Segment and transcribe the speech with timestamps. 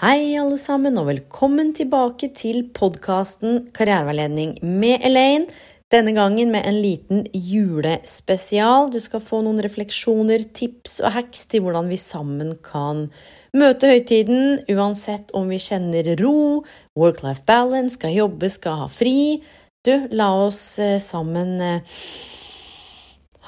[0.00, 5.46] Hei, alle sammen, og velkommen tilbake til podkasten Karriereveiledning med Elaine.
[5.90, 8.88] Denne gangen med en liten julespesial.
[8.94, 13.08] Du skal få noen refleksjoner, tips og hacks til hvordan vi sammen kan
[13.52, 16.62] møte høytiden, uansett om vi kjenner ro,
[16.98, 19.42] work-life balance, skal jobbe, skal ha fri.
[19.80, 21.80] Du, la oss eh, sammen eh,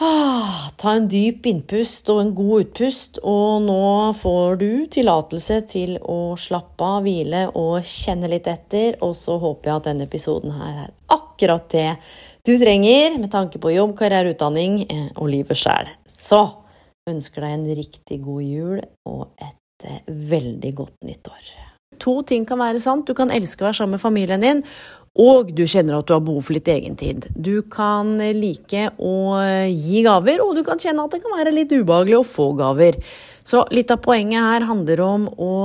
[0.01, 3.83] Ah, ta en dyp innpust og en god utpust, og nå
[4.17, 9.69] får du tillatelse til å slappe av, hvile og kjenne litt etter, og så håper
[9.69, 11.91] jeg at denne episoden her er akkurat det
[12.49, 15.93] du trenger med tanke på jobb, karriere, utdanning eh, og livet sjæl.
[16.09, 16.41] Så
[17.13, 18.81] ønsker deg en riktig god jul
[19.13, 21.53] og et veldig godt nyttår.
[22.03, 23.07] To ting kan være sant.
[23.07, 24.63] Du kan elske å være sammen med familien din,
[25.21, 27.27] og du kjenner at du har behov for litt egentid.
[27.37, 29.17] Du kan like å
[29.69, 32.97] gi gaver, og du kan kjenne at det kan være litt ubehagelig å få gaver.
[33.45, 35.57] Så litt av poenget her handler om å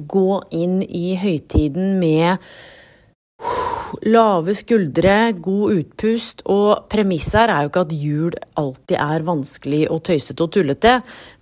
[0.00, 2.40] gå inn i høytiden med
[4.06, 9.80] Lave skuldre, god utpust, og premisset her er jo ikke at jul alltid er vanskelig
[9.90, 10.92] og tøysete og tullete,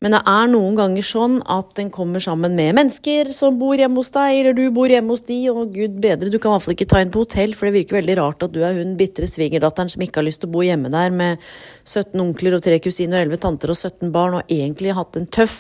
[0.03, 4.01] men det er noen ganger sånn at den kommer sammen med mennesker som bor hjemme
[4.01, 6.67] hos deg, eller du bor hjemme hos de, og gud bedre, du kan i hvert
[6.67, 8.97] fall ikke ta inn på hotell, for det virker veldig rart at du er hun
[8.99, 11.49] bitre svigerdatteren som ikke har lyst til å bo hjemme der med
[11.85, 15.29] 17 onkler og tre kusiner og 11 tanter og 17 barn, og egentlig hatt en
[15.29, 15.59] tøff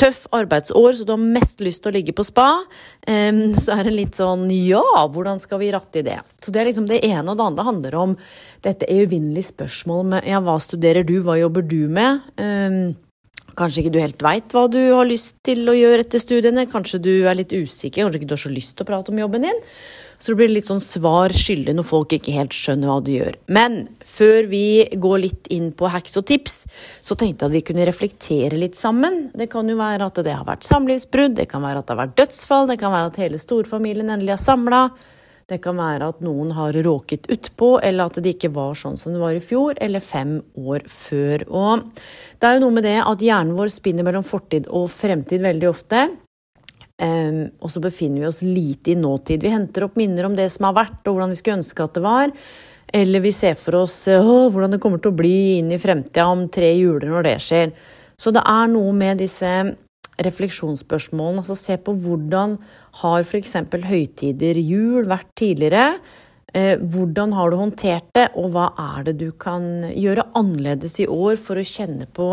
[0.00, 2.48] tøff arbeidsår, så du har mest lyst til å ligge på spa,
[3.06, 4.82] så er det litt sånn ja,
[5.14, 6.18] hvordan skal vi ratte i det?
[6.42, 8.16] Så det er liksom det ene, og det andre handler om
[8.66, 12.26] dette evinnelige spørsmålet med ja, hva studerer du, hva jobber du med?
[13.58, 17.02] Kanskje ikke du helt veit hva du har lyst til å gjøre etter studiene, kanskje
[17.04, 19.46] du er litt usikker, kanskje ikke du har så lyst til å prate om jobben
[19.46, 19.62] din.
[20.18, 23.38] Så det blir litt sånn svar skyldig når folk ikke helt skjønner hva du gjør.
[23.52, 24.64] Men før vi
[25.00, 26.54] går litt inn på hacks og tips,
[27.04, 29.26] så tenkte jeg at vi kunne reflektere litt sammen.
[29.36, 32.02] Det kan jo være at det har vært samlivsbrudd, det kan være at det har
[32.06, 34.86] vært dødsfall, det kan være at hele storfamilien endelig er samla.
[35.44, 39.12] Det kan være at noen har råket utpå, eller at det ikke var sånn som
[39.12, 41.44] det var i fjor, eller fem år før.
[41.52, 41.82] Og
[42.40, 45.68] det er jo noe med det at hjernen vår spinner mellom fortid og fremtid veldig
[45.68, 46.06] ofte.
[46.94, 49.42] Um, og så befinner vi oss lite i nåtid.
[49.44, 51.98] Vi henter opp minner om det som har vært, og hvordan vi skulle ønske at
[51.98, 52.32] det var.
[52.94, 56.28] Eller vi ser for oss å, hvordan det kommer til å bli inn i fremtida
[56.30, 57.74] om tre juler når det skjer.
[58.16, 59.50] Så det er noe med disse
[60.22, 61.42] refleksjonsspørsmålene.
[61.42, 62.58] Altså se på hvordan
[63.00, 63.56] har f.eks.
[63.88, 65.88] høytider, jul, vært tidligere?
[66.54, 71.08] Eh, hvordan har du håndtert det, og hva er det du kan gjøre annerledes i
[71.10, 72.28] år for å kjenne på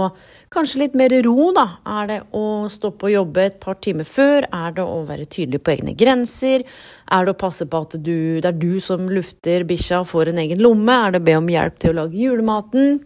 [0.53, 1.65] kanskje litt mer ro, da?
[1.89, 4.45] Er det å stå på og jobbe et par timer før?
[4.45, 6.61] Er det å være tydelig på egne grenser?
[7.09, 10.29] Er det å passe på at du, det er du som lufter bikkja og får
[10.29, 10.99] en egen lomme?
[11.07, 13.01] Er det å be om hjelp til å lage julematen?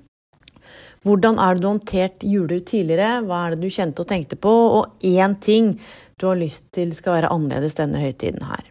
[1.06, 3.22] Hvordan er det du håndtert juler tidligere?
[3.28, 4.54] Hva er det du kjente og tenkte på?
[4.80, 5.76] Og én ting
[6.18, 8.64] du har lyst til skal være annerledes denne høytiden her.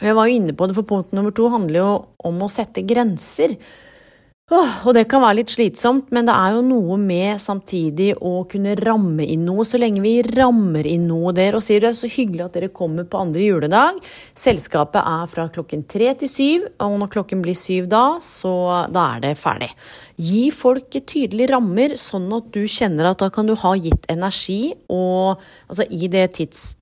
[0.00, 1.90] Jeg var jo inne på det, for punkt nummer to handler jo
[2.30, 3.58] om å sette grenser.
[4.50, 8.74] Og det kan være litt slitsomt, men det er jo noe med samtidig å kunne
[8.80, 9.62] ramme inn noe.
[9.66, 12.72] Så lenge vi rammer inn noe der og sier det er så hyggelig at dere
[12.74, 14.00] kommer på andre juledag.
[14.34, 18.52] Selskapet er fra klokken tre til syv, og når klokken blir syv da, så
[18.90, 19.70] da er det ferdig.
[20.18, 24.74] Gi folk tydelige rammer, sånn at du kjenner at da kan du ha gitt energi,
[24.90, 25.38] og
[25.70, 26.72] altså i det tids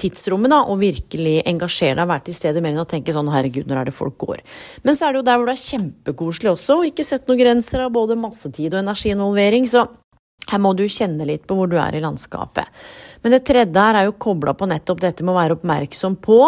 [0.00, 3.68] tidsrommet da, og virkelig engasjere deg, være til stede mer enn å tenke sånn herregud,
[3.68, 4.42] når er det folk går.
[4.86, 7.42] Men så er det jo der hvor det er kjempekoselig også, og ikke sett noen
[7.42, 9.84] grenser av både massetid og energiinvolvering, så
[10.48, 12.70] her må du kjenne litt på hvor du er i landskapet.
[13.22, 16.40] Men det tredje her er jo kobla på nettopp dette med å være oppmerksom på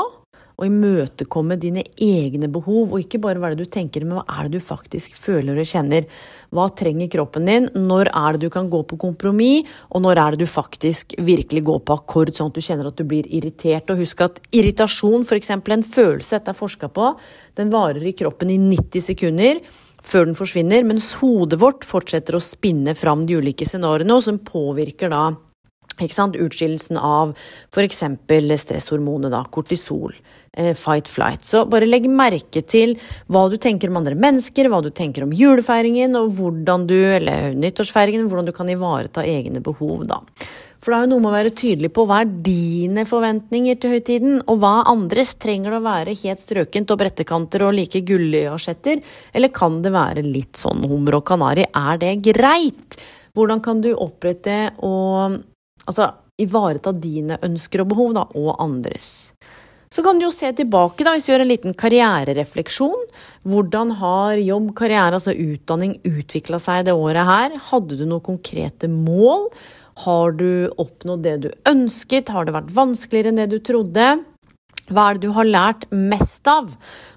[0.61, 4.25] og imøtekomme dine egne behov, og ikke bare hva er det du tenker, men hva
[4.37, 6.07] er det du faktisk føler og kjenner.
[6.53, 7.69] Hva trenger kroppen din?
[7.89, 11.65] Når er det du kan gå på kompromiss, og når er det du faktisk virkelig
[11.67, 13.89] går på akkord, sånn at du kjenner at du blir irritert?
[13.89, 15.55] Og husk at irritasjon, f.eks.
[15.57, 17.15] en følelse dette er forska på,
[17.57, 19.63] den varer i kroppen i 90 sekunder
[20.05, 25.13] før den forsvinner, mens hodet vårt fortsetter å spinne fram de ulike scenarioene, som påvirker
[25.13, 25.25] da?
[25.99, 27.35] Utskillelsen av
[27.73, 28.03] f.eks.
[28.63, 30.15] stresshormonet, da, kortisol,
[30.53, 31.45] eh, fight flight.
[31.45, 32.97] Så bare legg merke til
[33.29, 37.55] hva du tenker om andre mennesker, hva du tenker om julefeiringen, og hvordan du, eller
[37.55, 40.21] nyttårsfeiringen, hvordan du kan ivareta egne behov, da.
[40.81, 43.93] For det er jo noe med å være tydelig på hva er dine forventninger til
[43.95, 45.35] høytiden, og hva andres.
[45.41, 49.03] Trenger det å være helt strøkent og brettekanter og like gullasjetter,
[49.37, 51.69] eller kan det være litt sånn hummer og kanari?
[51.69, 52.97] Er det greit?
[53.37, 55.37] Hvordan kan du opprette og
[55.87, 59.31] altså, ivareta dine ønsker og behov, da, og andres?
[59.91, 63.01] Så kan du jo se tilbake, da, hvis vi gjør en liten karriererefleksjon.
[63.51, 67.57] Hvordan har jobb, karriere, altså utdanning, utvikla seg det året her?
[67.73, 69.49] Hadde du noen konkrete mål?
[70.05, 72.31] Har du oppnådd det du ønsket?
[72.31, 74.13] Har det vært vanskeligere enn det du trodde?
[74.91, 76.71] Hva er det du har lært mest av?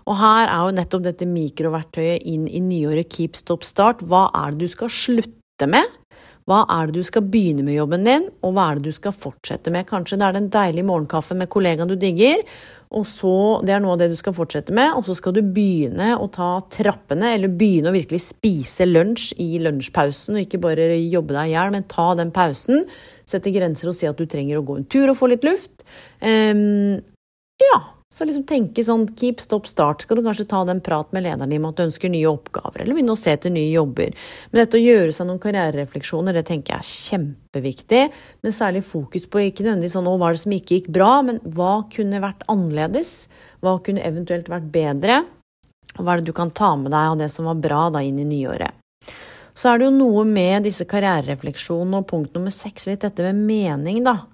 [0.09, 4.01] Og her er jo nettopp dette mikroverktøyet inn i nyåret Keep Stop Start.
[4.01, 5.85] Hva er det du skal slutte med?
[6.49, 9.15] Hva er det du skal begynne med jobben din, og hva er det du skal
[9.15, 9.87] fortsette med?
[9.87, 12.43] Kanskje det er den deilige morgenkaffen med kollegaen du digger,
[12.93, 13.35] og så,
[13.65, 16.27] det er noe av det du skal fortsette med, og så skal du begynne å
[16.33, 21.49] ta trappene, eller begynne å virkelig spise lunsj i lunsjpausen, og ikke bare jobbe deg
[21.49, 22.83] i hjel, men ta den pausen.
[23.25, 25.87] Sette grenser og si at du trenger å gå en tur og få litt luft.
[26.19, 26.99] Um,
[27.63, 27.79] ja,
[28.13, 30.03] så liksom tenke sånn keep, stop, start.
[30.05, 32.83] Skal du kanskje ta den prat med lederen din om at du ønsker nye oppgaver,
[32.83, 34.13] eller begynne å se etter nye jobber.
[34.51, 38.03] Men dette å gjøre seg noen karriererefleksjoner, det tenker jeg er kjempeviktig.
[38.45, 41.25] Med særlig fokus på ikke nødvendigvis sånn 'å, hva er det som ikke gikk bra',
[41.25, 43.27] men hva kunne vært annerledes?
[43.65, 45.25] Hva kunne eventuelt vært bedre?
[45.97, 47.99] Og hva er det du kan ta med deg av det som var bra da
[47.99, 48.73] inn i nyåret?
[49.55, 53.35] Så er det jo noe med disse karriererefleksjonene og punkt nummer seks, litt dette med
[53.35, 54.25] mening, da.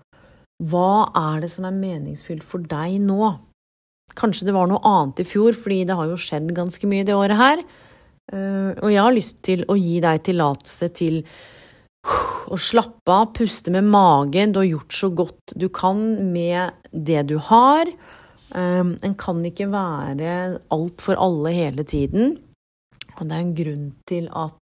[0.60, 3.49] Hva er det som er meningsfylt for deg nå?
[4.18, 7.16] Kanskje det var noe annet i fjor, fordi det har jo skjedd ganske mye det
[7.18, 7.64] året her.
[8.34, 11.22] Eh, og jeg har lyst til å gi deg tillatelse til
[12.50, 14.54] å slappe av, puste med magen.
[14.54, 16.02] Du har gjort så godt du kan
[16.34, 17.90] med det du har.
[17.90, 22.38] Eh, en kan ikke være alt for alle hele tiden.
[23.20, 24.58] Og det er en grunn til at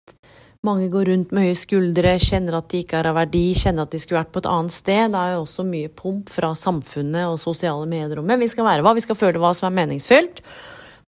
[0.67, 3.99] mange går rundt med høye skuldre, kjenner at de ikke har verdi, kjenner at de
[3.99, 5.11] skulle vært på et annet sted.
[5.11, 8.87] Det er jo også mye pomp fra samfunnet og sosiale medier om Vi skal være
[8.87, 10.43] hva, vi skal føle hva som er meningsfylt.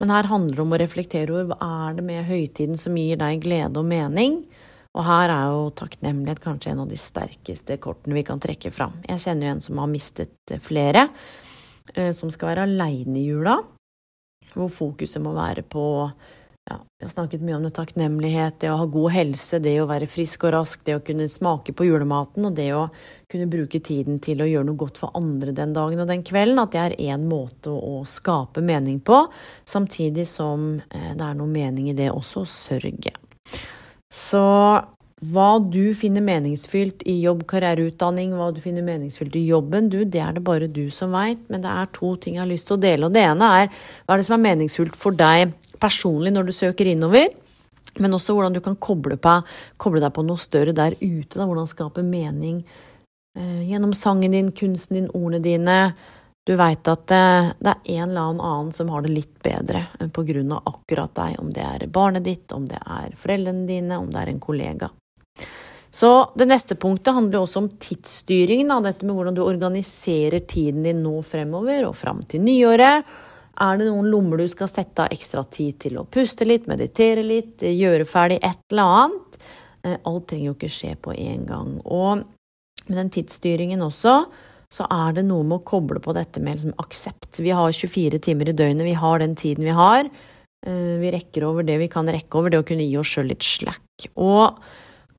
[0.02, 3.22] Men her handler det om å reflektere over hva er det med høytiden som gir
[3.22, 4.42] deg glede og mening.
[4.94, 9.00] Og her er jo takknemlighet kanskje en av de sterkeste kortene vi kan trekke fram.
[9.06, 11.08] Jeg kjenner jo en som har mistet flere,
[11.94, 13.60] eh, som skal være aleine i jula,
[14.54, 15.86] hvor fokuset må være på
[16.70, 19.88] ja, vi har snakket mye om det takknemlighet, det å ha god helse, det å
[19.90, 22.86] være frisk og rask, det å kunne smake på julematen og det å
[23.32, 26.62] kunne bruke tiden til å gjøre noe godt for andre den dagen og den kvelden,
[26.64, 29.26] at det er én måte å skape mening på,
[29.68, 33.12] samtidig som eh, det er noe mening i det også å sørge.
[34.14, 34.44] Så
[35.24, 40.20] hva du finner meningsfylt i jobb, karriereutdanning, hva du finner meningsfylt i jobben, du, det
[40.24, 42.78] er det bare du som veit, men det er to ting jeg har lyst til
[42.78, 46.34] å dele, og det ene er hva er det som er meningsfylt for deg personlig
[46.34, 47.28] når du søker innover.
[48.02, 49.38] Men også hvordan du kan koble, på,
[49.78, 51.36] koble deg på noe større der ute.
[51.36, 52.64] Da, hvordan skape mening
[53.38, 55.78] eh, gjennom sangen din, kunsten din, ordene dine.
[56.44, 59.86] Du veit at det, eh, det, er en eller annen som har det litt bedre
[60.16, 61.38] på grunn av akkurat deg.
[61.44, 64.90] Om det er barnet ditt, om det er foreldrene dine, om det er en kollega.
[65.94, 68.66] Så det neste punktet handler også om tidsstyring.
[68.72, 73.06] Da, dette med hvordan du organiserer tiden din nå fremover og fram til nyåret.
[73.62, 77.22] Er det noen lommer du skal sette av ekstra tid til å puste litt, meditere
[77.26, 79.38] litt, gjøre ferdig et eller annet?
[79.84, 81.76] Eh, alt trenger jo ikke skje på en gang.
[81.86, 82.24] Og
[82.88, 84.24] med den tidsstyringen også,
[84.74, 87.38] så er det noe med å koble på dette med liksom aksept.
[87.44, 90.10] Vi har 24 timer i døgnet, vi har den tiden vi har.
[90.66, 93.30] Eh, vi rekker over det vi kan rekke over, det å kunne gi oss sjøl
[93.30, 94.10] litt slack.
[94.18, 94.58] Og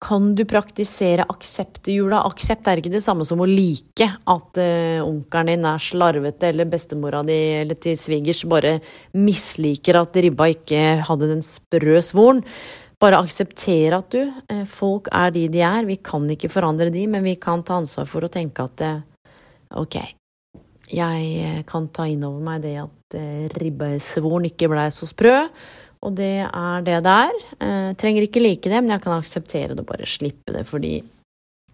[0.04, 2.20] kan du praktisere aksept i jula?
[2.28, 6.68] Aksept er ikke det samme som å like at uh, onkelen din er slarvete, eller
[6.68, 8.76] bestemora di eller til svigers bare
[9.16, 12.42] misliker at ribba ikke hadde den sprø svoren.
[13.00, 17.06] Bare akseptere at du, uh, folk er de de er, vi kan ikke forandre de,
[17.08, 19.00] men vi kan ta ansvar for å tenke at uh,
[19.80, 19.98] ok,
[20.92, 25.38] jeg kan ta inn over meg det at uh, ribbesvoren ikke blei så sprø.
[26.04, 27.42] Og det er det det er.
[27.64, 30.98] Eh, trenger ikke like det, men jeg kan akseptere det og bare slippe det, fordi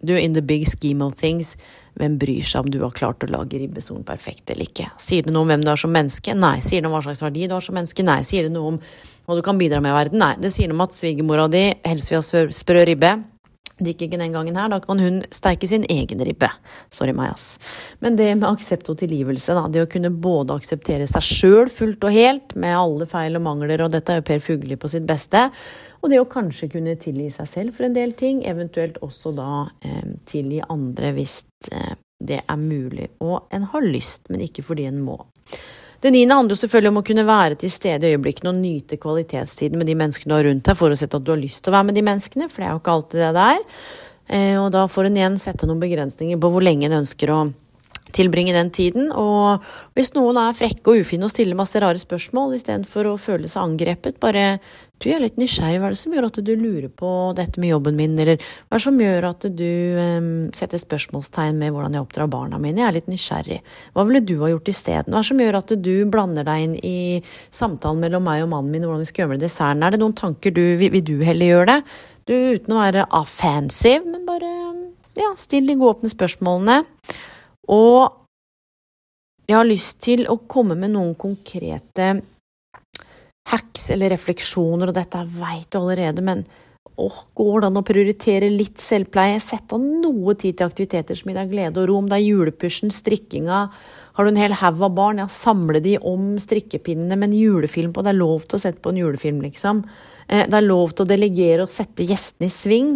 [0.03, 1.57] du, in the big scheme of things,
[1.99, 4.87] hvem bryr seg om du har klart å lage ribbesolen perfekt eller ikke?
[5.03, 6.33] Sier det noe om hvem du er som menneske?
[6.39, 6.57] Nei.
[6.65, 8.07] Sier det noe om hva slags verdi du har som menneske?
[8.07, 8.23] Nei.
[8.25, 10.23] Sier det noe om hva du kan bidra med i verden?
[10.23, 10.33] Nei.
[10.41, 13.13] Det sier noe om at svigermora di helst vil ha sprø ribbe.
[13.81, 16.51] Det gikk ikke den gangen her, da kan hun steike sin egen ribbe.
[16.93, 17.57] Sorry meg, ass.
[18.05, 19.65] Men det med aksept og tilgivelse, da.
[19.73, 23.87] Det å kunne både akseptere seg sjøl fullt og helt, med alle feil og mangler,
[23.87, 25.47] og dette er jo Per Fugli på sitt beste.
[26.01, 29.51] Og det å kanskje kunne tilgi seg selv for en del ting, eventuelt også da
[29.85, 31.41] eh, tilgi andre hvis
[31.73, 33.09] eh, det er mulig.
[33.25, 35.19] Og en har lyst, men ikke fordi en må.
[36.01, 38.97] Det niende handler jo selvfølgelig om å kunne være til stede i øyeblikkene og nyte
[39.01, 41.77] kvalitetstiden med de menneskene du har rundt deg, forutsatt at du har lyst til å
[41.77, 43.83] være med de menneskene, for det er jo ikke alltid det det er.
[44.31, 47.43] Eh, og da får en igjen sette noen begrensninger på hvor lenge en ønsker å
[48.15, 49.11] tilbringe den tiden.
[49.13, 49.65] Og
[49.99, 53.65] hvis noen er frekke og ufine og stiller masse rare spørsmål istedenfor å føle seg
[53.65, 54.61] angrepet, bare
[55.01, 55.79] du er litt nysgjerrig.
[55.81, 58.77] Hva er det som gjør at du lurer på dette med jobben min, eller hva
[58.77, 62.83] er det som gjør at du um, setter spørsmålstegn med hvordan jeg oppdrar barna mine?
[62.83, 63.61] Jeg er litt nysgjerrig.
[63.97, 65.15] Hva ville du ha gjort isteden?
[65.15, 67.01] Hva er det som gjør at du blander deg inn i
[67.49, 69.87] samtalen mellom meg og mannen min, hvordan vi skal gjøre med desserten?
[69.87, 71.81] Er det noen tanker du vil, vil du heller gjøre det?
[72.29, 74.53] Du, uten å være offensive, men bare
[75.17, 76.83] ja, still de gode åpne spørsmålene.
[77.69, 78.17] Og
[79.51, 82.13] jeg har lyst til å komme med noen konkrete
[83.51, 86.45] hacks eller refleksjoner, og dette veit du allerede, men
[87.01, 89.41] åh, går det an å prioritere litt selvpleie?
[89.43, 92.29] Sette av noe tid til aktiviteter som gir deg glede og ro, om det er
[92.29, 93.63] julepushen, strikkinga,
[94.17, 97.95] har du en hel haug av barn, ja, samle de om strikkepinnene med en julefilm
[97.97, 99.83] på, det er lov til å sette på en julefilm, liksom.
[100.29, 102.95] Eh, det er lov til å delegere og sette gjestene i sving.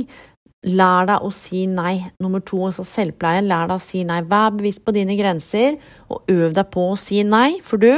[0.64, 1.99] Lær deg å si nei.
[2.25, 3.42] Nummer to, altså selvpleie.
[3.44, 4.23] Lær deg å si nei.
[4.28, 5.76] Vær bevisst på dine grenser,
[6.09, 7.59] og øv deg på å si nei.
[7.64, 7.92] For du,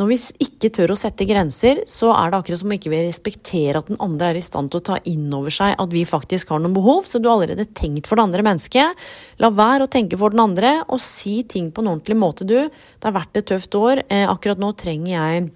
[0.00, 0.16] når vi
[0.46, 3.90] ikke tør å sette grenser, så er det akkurat som om ikke vi respekterer at
[3.90, 6.62] den andre er i stand til å ta inn over seg at vi faktisk har
[6.64, 9.02] noen behov, så du har allerede tenkt for det andre mennesket.
[9.44, 12.56] La være å tenke for den andre, og si ting på en ordentlig måte, du.
[12.68, 14.04] Det har vært et tøft år.
[14.08, 15.50] Eh, akkurat nå trenger jeg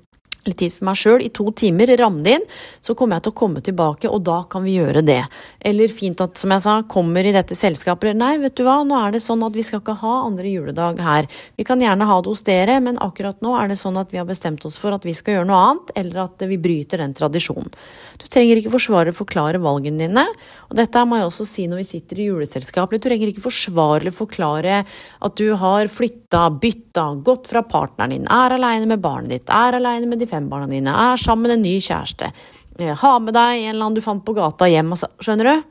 [0.49, 2.47] litt tid for meg sjøl i to timer, ramme det inn,
[2.85, 5.23] så kommer jeg til å komme tilbake, og da kan vi gjøre det.
[5.61, 8.79] Eller fint at, som jeg sa, kommer i dette selskapet, eller nei, vet du hva,
[8.87, 11.31] nå er det sånn at vi skal ikke ha andre juledag her.
[11.57, 14.21] Vi kan gjerne ha det hos dere, men akkurat nå er det sånn at vi
[14.21, 17.17] har bestemt oss for at vi skal gjøre noe annet, eller at vi bryter den
[17.17, 17.73] tradisjonen.
[18.21, 20.27] Du trenger ikke forsvare eller forklare valgene dine,
[20.69, 22.93] og dette må jeg også si når vi sitter i juleselskap.
[22.93, 28.29] Du trenger ikke forsvare eller forklare at du har flytta, bytta, gått fra partneren din,
[28.29, 31.57] er aleine med barnet ditt, er aleine med de fem barna dine, er sammen med
[31.57, 32.33] en ny kjæreste,
[32.79, 35.65] eh, ha med deg en eller annen du fant på gata hjem, altså, skjønner du?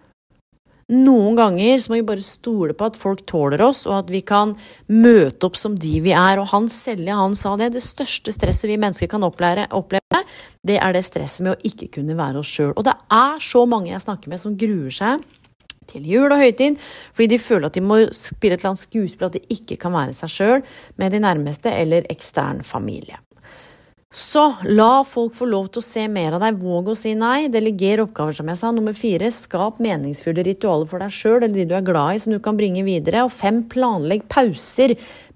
[0.94, 4.20] Noen ganger så må vi bare stole på at folk tåler oss, og at vi
[4.22, 4.52] kan
[4.94, 6.38] møte opp som de vi er.
[6.38, 10.22] Og han Selje han sa det, det største stresset vi mennesker kan oppleve, oppleve
[10.62, 12.76] det er det stresset med å ikke kunne være oss sjøl.
[12.78, 15.26] Og det er så mange jeg snakker med som gruer seg
[15.90, 16.78] til jul og høytid,
[17.14, 19.94] fordi de føler at de må spille et eller annet skuespill, at de ikke kan
[19.96, 20.66] være seg sjøl
[21.02, 23.18] med de nærmeste eller ekstern familie.
[24.16, 26.62] Så la folk få lov til å se mer av deg.
[26.64, 27.50] Våg å si nei.
[27.52, 28.70] Deleger oppgaver, som jeg sa.
[28.72, 32.32] Nummer fire, skap meningsfulle ritualer for deg sjøl eller de du er glad i, som
[32.32, 33.26] du kan bringe videre.
[33.28, 34.96] Og fem, planlegg pauser.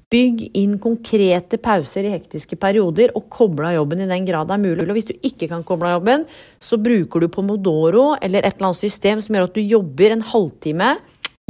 [0.10, 4.56] Bygg inn konkrete pauser i hektiske perioder, og koble av jobben i den grad det
[4.56, 4.88] er mulig.
[4.88, 6.24] Og hvis du ikke kan koble av jobben,
[6.64, 10.26] så bruker du Pomodoro eller et eller annet system som gjør at du jobber en
[10.32, 10.96] halvtime.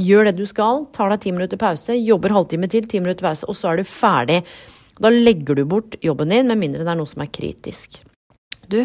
[0.02, 3.46] Gjør det du skal, tar deg ti minutter pause, jobber halvtime til, ti minutter pause,
[3.48, 4.42] og så er du ferdig.
[5.00, 8.02] Da legger du bort jobben din, med mindre det er noe som er kritisk.
[8.70, 8.82] Du,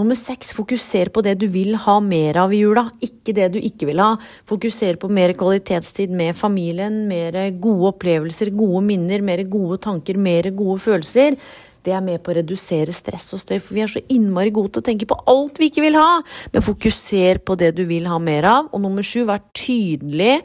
[0.00, 3.58] nummer seks, fokuser på det du vil ha mer av i jula, ikke det du
[3.60, 4.14] ikke vil ha.
[4.48, 10.48] Fokuser på mer kvalitetstid med familien, mer gode opplevelser, gode minner, mer gode tanker, mer
[10.56, 11.36] gode følelser.
[11.82, 14.76] Det er med på å redusere stress og støy, for vi er så innmari gode
[14.76, 16.20] til å tenke på alt vi ikke vil ha.
[16.54, 18.68] Men fokuser på det du vil ha mer av.
[18.72, 20.38] Og nummer sju, vær tydelig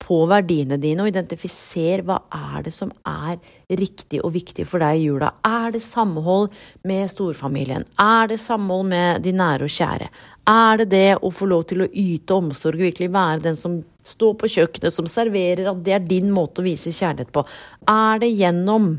[0.00, 3.36] på verdiene dine, og identifiser hva er det som er
[3.78, 5.30] riktig og viktig for deg i jula.
[5.46, 6.48] Er det samhold
[6.88, 7.84] med storfamilien?
[8.00, 10.08] Er det samhold med de nære og kjære?
[10.50, 14.34] Er det det å få lov til å yte omsorg virkelig være den som står
[14.40, 17.44] på kjøkkenet, som serverer, at det er din måte å vise kjærlighet på?
[17.90, 18.94] Er det gjennom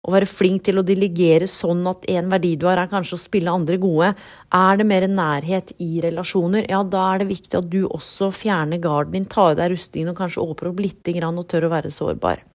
[0.00, 3.20] å være flink til å delegere sånn at en verdi du har, er kanskje å
[3.20, 4.14] spille andre gode.
[4.56, 8.80] Er det mer nærhet i relasjoner, ja, da er det viktig at du også fjerner
[8.80, 11.92] garden din, tar av deg rustningen og kanskje åpner opp grann og tør å være
[11.92, 12.46] sårbar.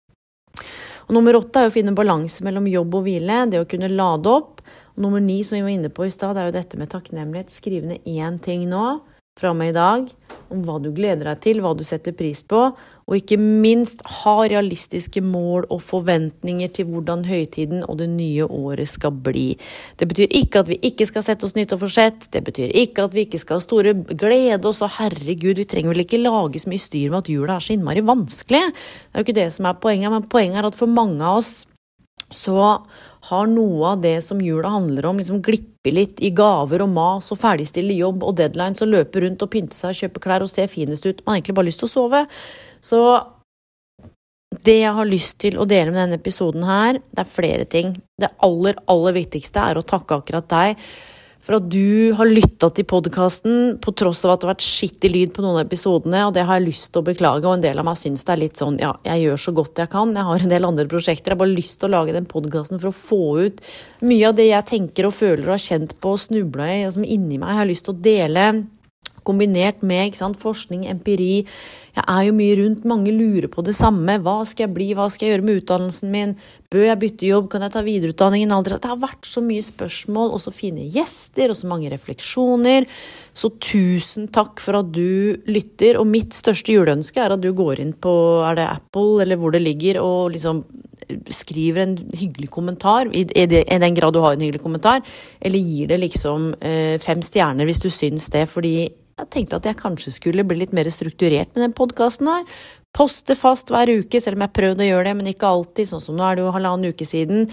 [1.06, 4.32] Og nummer åtte er å finne balanse mellom jobb og hvile, det å kunne lade
[4.32, 4.64] opp.
[4.96, 7.54] Og nummer ni, som vi var inne på i stad, er jo dette med takknemlighet.
[7.54, 8.88] Skriv ned én ting nå
[9.36, 10.06] fra meg i dag
[10.54, 12.70] om hva du gleder deg til, hva du setter pris på,
[13.06, 18.88] og ikke minst ha realistiske mål og forventninger til hvordan høytiden og det nye året
[18.94, 19.50] skal bli.
[20.00, 23.25] Det betyr ikke at vi ikke skal sette oss nyttårsforsett, det betyr ikke at vi
[23.27, 26.88] ikke skal ha store glede oss, og herregud, vi trenger vel ikke lage så mye
[26.88, 28.63] styr med at jula er så innmari vanskelig.
[28.72, 31.44] Det er jo ikke det som er poenget, men poenget er at for mange av
[31.44, 31.56] oss
[32.34, 32.58] så
[33.29, 37.32] har noe av det som jula handler om, liksom glippe litt i gaver og mas
[37.34, 40.51] og ferdigstille jobb og deadlines og løpe rundt og pynte seg og kjøpe klær og
[40.51, 41.22] se finest ut.
[41.24, 42.25] Man har egentlig bare lyst til å sove.
[42.84, 43.01] Så
[44.65, 47.96] det jeg har lyst til å dele med denne episoden her, det er flere ting.
[48.22, 50.88] Det aller, aller viktigste er å takke akkurat deg
[51.46, 55.12] for at du har lytta til podkasten på tross av at det har vært skittig
[55.14, 57.66] lyd på noen av episodene, og det har jeg lyst til å beklage, og en
[57.66, 60.14] del av meg syns det er litt sånn ja, jeg gjør så godt jeg kan,
[60.18, 62.82] jeg har en del andre prosjekter, jeg har bare lyst til å lage den podkasten
[62.82, 63.62] for å få ut
[64.06, 67.06] mye av det jeg tenker og føler og har kjent på og snubla i, som
[67.06, 68.48] inni meg, jeg har lyst til å dele
[69.25, 71.46] kombinert med sant, forskning, empiri.
[71.96, 74.20] Jeg er jo mye rundt, mange lurer på det samme.
[74.22, 76.36] Hva skal jeg bli, hva skal jeg gjøre med utdannelsen min?
[76.75, 78.51] Bør jeg bytte jobb, kan jeg ta videreutdanningen?
[78.51, 78.79] Aldri.
[78.84, 82.88] Det har vært så mye spørsmål, og så fine gjester, og så mange refleksjoner.
[83.36, 87.79] Så tusen takk for at du lytter, og mitt største juleønske er at du går
[87.84, 90.65] inn på er det Apple eller hvor det ligger, og liksom
[91.32, 95.03] skriver en hyggelig kommentar, i, den grad du har en hyggelig kommentar,
[95.39, 98.75] eller gir det liksom eh, fem stjerner hvis du syns det, fordi
[99.15, 102.44] jeg tenkte at jeg kanskje skulle bli litt mer strukturert med den podkasten her.
[102.96, 105.90] Poste fast hver uke, selv om jeg har prøvd å gjøre det, men ikke alltid,
[105.90, 107.50] sånn som nå er det jo halvannen uke siden.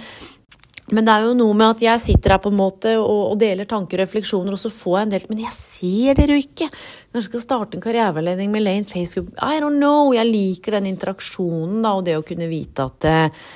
[0.92, 3.34] Men det er jo noe med at jeg sitter her på en måte og, og,
[3.40, 6.42] deler tanker og refleksjoner, og så får jeg en del Men jeg ser dere jo
[6.42, 6.68] ikke!
[6.68, 10.10] Når jeg skal starte en karriereveiledning med Lane Facebook I don't know!
[10.12, 13.46] Jeg liker den interaksjonen da, og det å kunne vite at eh,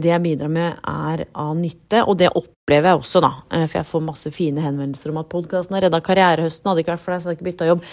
[0.00, 2.04] det jeg bidrar med, er av nytte.
[2.08, 3.32] Og det opplever jeg også, da.
[3.50, 6.70] Eh, for jeg får masse fine henvendelser om at podkasten har redda karrierehøsten.
[6.70, 7.84] Hadde ikke vært for deg, så hadde jeg ikke bytta jobb.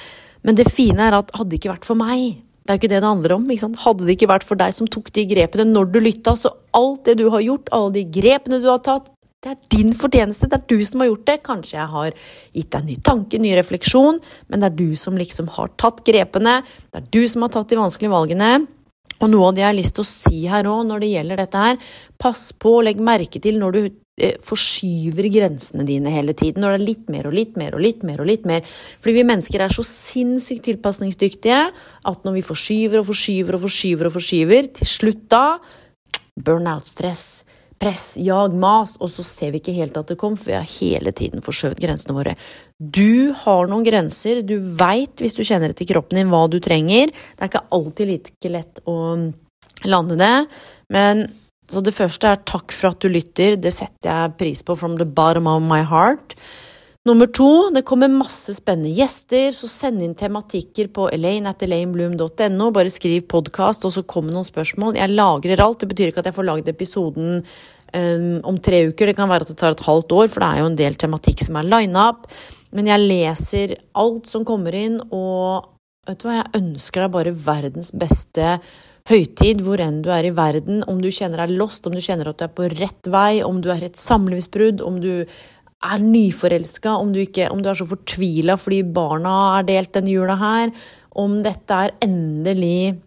[0.48, 2.40] Men det fine er at hadde det ikke vært for meg,
[2.72, 3.48] det er jo ikke det det handler om.
[3.84, 7.04] Hadde det ikke vært for deg som tok de grepene når du lytta, så alt
[7.10, 9.10] det du har gjort, alle de grepene du har tatt,
[9.42, 10.48] det er din fortjeneste.
[10.48, 11.36] Det er du som har gjort det.
[11.44, 12.12] Kanskje jeg har
[12.54, 15.74] gitt deg en ny tanke, en ny refleksjon, men det er du som liksom har
[15.82, 16.60] tatt grepene.
[16.94, 18.52] Det er du som har tatt de vanskelige valgene.
[19.18, 21.42] Og noe av det jeg har lyst til å si her òg når det gjelder
[21.42, 21.82] dette her,
[22.22, 23.82] pass på og legg merke til når du
[24.46, 28.04] forskyver grensene dine hele tiden, når det er litt mer og litt mer og litt
[28.08, 28.66] mer og litt mer.
[29.02, 31.62] Fordi vi mennesker er så sinnssykt tilpasningsdyktige
[32.12, 35.46] at når vi forskyver og forskyver og forskyver og forskyver, til slutt da
[36.42, 37.26] burnout-stress
[37.82, 40.68] press, jag, mas, og så ser vi ikke helt at det kom, for vi har
[40.70, 42.36] hele tiden forskjøvet grensene våre.
[42.78, 47.10] Du har noen grenser, du veit hvis du kjenner etter kroppen din hva du trenger.
[47.10, 48.98] Det er ikke alltid like lett å
[49.90, 50.36] lande det,
[50.94, 51.26] men
[51.70, 54.98] så det første er takk for at du lytter, det setter jeg pris på from
[55.00, 56.36] the bottom of my heart.
[57.08, 62.68] Nummer to, det kommer masse spennende gjester, så send inn tematikker på elaine.elainebloom.no.
[62.76, 65.00] Bare skriv podkast, og så kommer noen spørsmål.
[65.00, 65.80] Jeg lagrer alt.
[65.82, 69.10] Det betyr ikke at jeg får lagd episoden um, om tre uker.
[69.10, 71.00] Det kan være at det tar et halvt år, for det er jo en del
[71.02, 72.30] tematikk som er lina up.
[72.78, 75.72] Men jeg leser alt som kommer inn, og
[76.06, 78.60] vet du hva, jeg ønsker deg bare verdens beste
[79.10, 82.32] høytid hvor enn du er i verden, om du kjenner deg lost, om du kjenner
[82.32, 85.14] at du er på rett vei, om du er et samlivsbrudd, om du
[85.82, 90.76] er nyforelska, om, om, du er så fortvila fordi barna er delt denne jula her,
[91.18, 93.00] om dette er endelig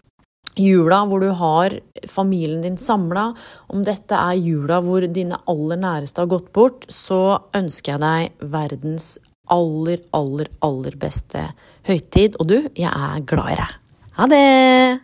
[0.59, 1.74] jula hvor du har
[2.11, 3.30] familien din samla,
[3.74, 8.50] om dette er jula hvor dine aller næreste har gått bort, så ønsker jeg deg
[8.54, 9.14] verdens
[9.52, 11.48] aller, aller, aller beste
[11.88, 12.38] høytid.
[12.40, 13.83] Og du, jeg er glad i deg.
[14.20, 15.03] Ha det!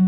[0.00, 0.07] Mm-hmm.